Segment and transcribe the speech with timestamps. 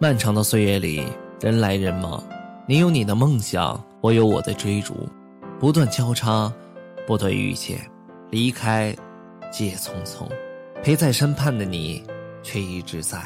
[0.00, 1.04] 漫长的岁月里，
[1.40, 2.20] 人来人往，
[2.66, 5.08] 你有你的梦想，我有我的追逐，
[5.60, 6.52] 不断交叉，
[7.06, 7.78] 不断遇见，
[8.28, 8.94] 离开，
[9.52, 10.28] 皆匆匆，
[10.82, 12.02] 陪在身畔的你，
[12.42, 13.18] 却一直在，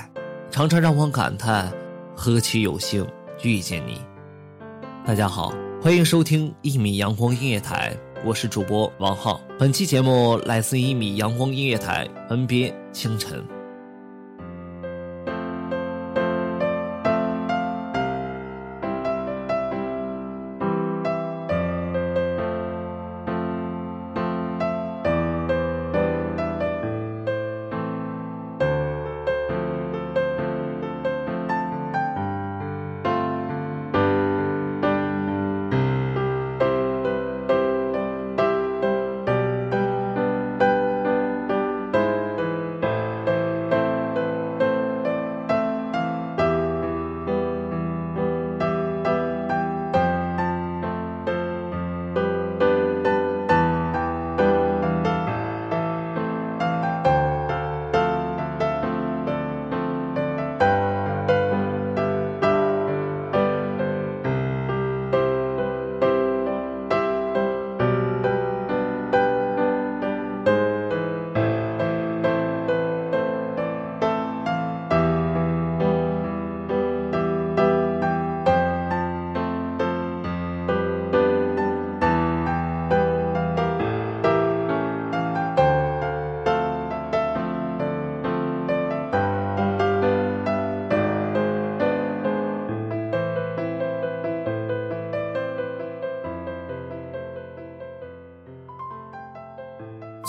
[0.51, 1.73] 常常让我感叹，
[2.15, 3.07] 何其有幸
[3.43, 3.99] 遇见你。
[5.07, 13.43] 大家好，欢迎收听一米阳光音乐台，我是主播王浩，本期节目来自一米阳光音乐台，文编清晨。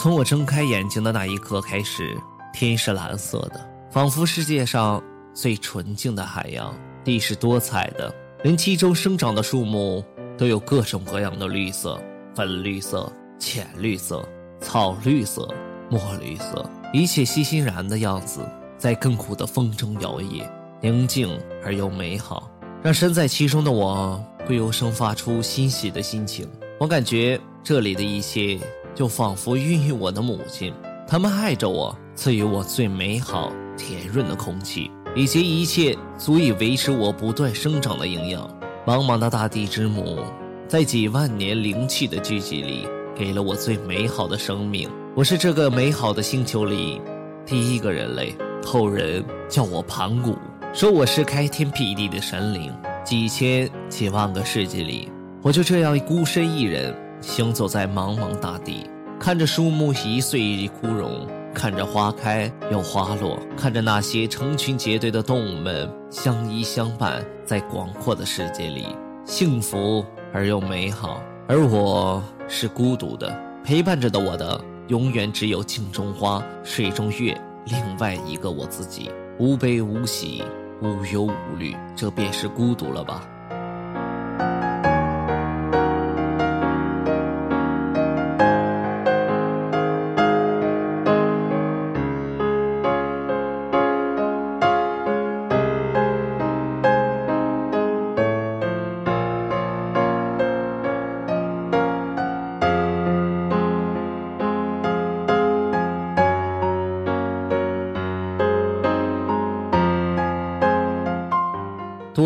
[0.02, 2.18] 从我睁开眼睛的那一刻开始，
[2.54, 6.74] 天是蓝色的，仿佛世界上最纯净的海洋；
[7.04, 10.02] 地是多彩的，连其中生长的树木
[10.38, 12.00] 都有各种各样的绿色：
[12.34, 14.26] 粉绿色、浅绿色、
[14.62, 15.54] 草绿色、
[15.90, 18.40] 墨绿色，一切欣欣然的样子，
[18.78, 20.50] 在亘古的风中摇曳，
[20.80, 22.50] 宁静而又美好，
[22.82, 24.18] 让身在其中的我
[24.48, 26.50] 不由生发出欣喜的心情。
[26.80, 28.58] 我感觉这里的一切。
[28.94, 30.74] 就仿佛孕育我的母亲，
[31.08, 38.50] 他们爱着我，赐予我最美好、甜润的空气，以及一切足以维持我不断生长的营养。
[38.86, 40.20] 茫茫的大地之母，
[40.68, 44.90] 在几万年灵气的聚集里，给了我最美好的生命。
[45.16, 47.02] 我是这个美好的星球里
[47.46, 48.36] 第一个人类。
[48.66, 50.36] 后人叫我盘古，
[50.74, 52.74] 说我是开天辟地的神灵。
[53.06, 55.10] 几千几万个世纪里，
[55.42, 56.94] 我就这样孤身一人。
[57.22, 68.88] 行走在茫茫大地，看着树木一岁一枯荣，看着花开又花落，看着那些成群结队的动物们相依相伴，在广阔的世界里，
[69.26, 71.22] 幸福而又美好。
[71.48, 73.30] 而我是孤独的，
[73.64, 80.44] 陪伴着的我的，永远只有镜中花，水中月，另外一个我自己，无悲无喜，
[80.82, 83.28] 无忧无虑，这便是孤独了吧。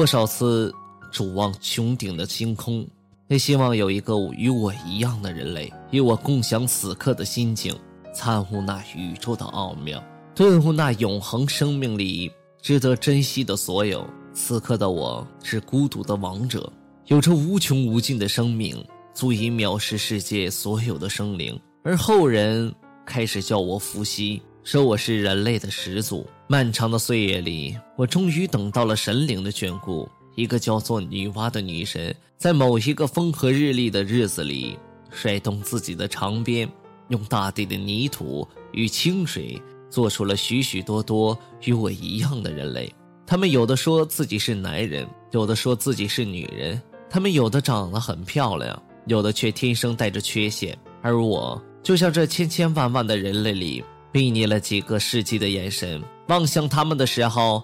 [0.04, 0.70] 多少次
[1.14, 2.86] 瞩望穹顶的星空，
[3.30, 7.74] 也希望有一个与我一样的人类，与我共享此刻的心境，
[8.14, 10.04] 参悟那宇宙的奥妙，
[10.36, 12.30] 顿悟那永恒生命里
[12.62, 14.06] 值得珍惜的所有。
[14.34, 16.70] 此刻的我是孤独的王者，
[17.06, 21.58] 有着无穷无尽的生命，足以藐视世界所有的生灵。
[21.82, 24.42] 而后人开始叫我伏羲。
[24.66, 26.26] 说我是人类的始祖。
[26.54, 30.08] 漫长的岁月里，我终于等到了神灵的眷顾。
[30.36, 34.78] 一个叫做女娲的女神，在某一个风和日丽的日子里，
[35.10, 36.70] 甩动自己的长鞭，
[37.08, 39.60] 用大地的泥土与清水，
[39.90, 42.94] 做出了许许多多与我一样的人类。
[43.26, 46.80] 他们有的说自己是男人，有的说自己是女人。
[47.10, 50.78] 他们有的长得很漂亮，有的却天生带着缺陷。
[51.02, 53.84] 而我，就像这千千万万的人类里。
[54.13, 57.63] 睥睨了几个世纪的眼神，望向他们的时候，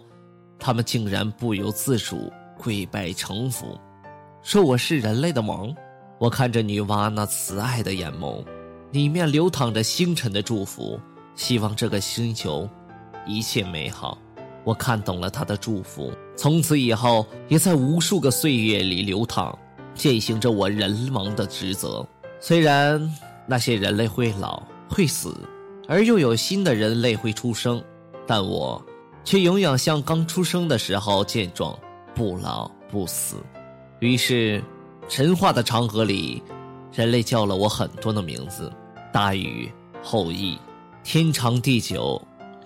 [0.58, 3.80] 他们竟然不由自主跪拜臣服，
[4.42, 5.72] 说我是人类的王。
[6.18, 8.44] 我看着女娲那慈爱的眼眸，
[8.92, 11.00] 里面流淌着星辰的祝福，
[11.36, 12.68] 希望这个星球
[13.28, 14.18] 一切美好。
[14.64, 19.56] 我看懂了他的祝福，从此以后也在无数个岁月里流淌，
[19.94, 22.04] 践行着我人王的职责。
[22.40, 23.00] 虽然
[23.46, 25.38] 那些人类会老会死。
[25.90, 27.84] 而又有新的人类会出生，
[28.28, 28.80] 但我
[29.24, 31.76] 却永远像刚出生的时候健壮，
[32.14, 33.38] 不老不死。
[34.00, 34.64] 于是，
[35.08, 36.44] 神话的长河里，
[36.94, 38.72] 人类叫了我很多的名字：
[39.12, 39.72] 大禹、
[40.04, 40.60] 后羿、
[41.04, 42.22] 天长地久、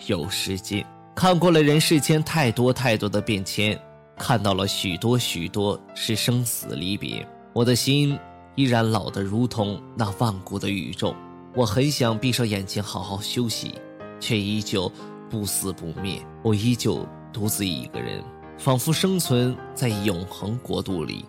[0.08, 0.86] 有时间。
[1.16, 3.80] 看过了人世间太多太多的变迁，
[4.18, 8.20] 看到了许多许多是生死离别，我的心
[8.56, 11.16] 依然老得如同那万古的宇宙。
[11.56, 13.76] 我很想闭上眼睛好好休息，
[14.20, 14.92] 却依旧
[15.30, 16.20] 不死不灭。
[16.42, 18.24] 我依旧独自一个人，
[18.58, 21.24] 仿佛生存在永恒国度里。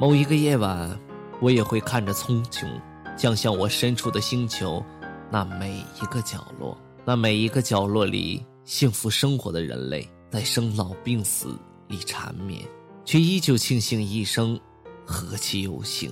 [0.00, 0.98] 某一个夜晚，
[1.42, 2.66] 我也会看着苍穹
[3.16, 4.82] 降向我身处的星球，
[5.30, 11.54] 那每一个角落，那每一个角落里幸福生活的人类，在生老病死
[11.88, 12.62] 里缠绵，
[13.04, 14.58] 却依旧庆幸一生
[15.04, 16.10] 何其有幸。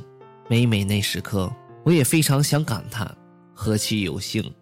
[0.48, 1.50] 每每那时刻，
[1.82, 3.16] 我也非常想感叹。
[3.54, 4.52] 何其有幸，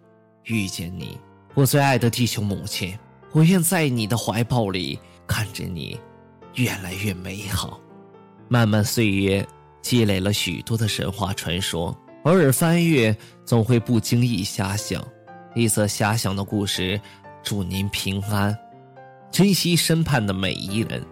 [0.45, 1.17] 遇见你，
[1.55, 2.97] 我最爱的地球母亲。
[3.31, 5.99] 我愿在你的怀抱里，看着你
[6.53, 7.79] 越来越美好。
[8.47, 9.45] 漫漫岁月，
[9.81, 15.03] 积累了许多的神话传说，偶尔翻阅，总会不经意遐想，
[15.55, 17.01] 一则遐想的故事。
[17.41, 18.55] 祝您平安，
[19.31, 21.03] 珍惜身畔的每一人。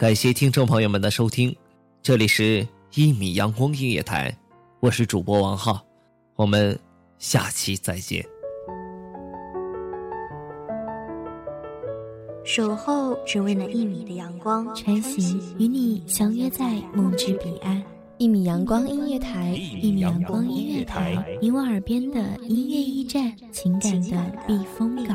[0.00, 1.54] 感谢听众朋友们的收听，
[2.00, 4.34] 这里是一米阳光音乐台，
[4.80, 5.78] 我是主播王浩，
[6.36, 6.76] 我们
[7.18, 8.24] 下期再见。
[12.46, 17.84] 守候只为那一米的阳光，穿行与你相约在梦之彼岸。
[18.16, 19.50] 一米阳光音乐台，
[19.82, 25.14] 一米阳光音乐台，你我耳边的音乐驿站，情感的避风港。